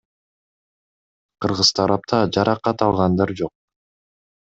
[1.43, 3.59] Кыргыз тарапта жаракат алгандар жок.